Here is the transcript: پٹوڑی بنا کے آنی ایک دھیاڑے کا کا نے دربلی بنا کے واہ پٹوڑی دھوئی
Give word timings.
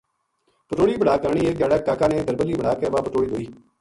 پٹوڑی 0.67 0.95
بنا 1.01 1.13
کے 1.21 1.25
آنی 1.29 1.41
ایک 1.45 1.55
دھیاڑے 1.59 1.77
کا 1.85 1.93
کا 1.99 2.05
نے 2.11 2.17
دربلی 2.27 2.53
بنا 2.59 2.73
کے 2.79 2.85
واہ 2.93 3.03
پٹوڑی 3.05 3.27
دھوئی 3.31 3.47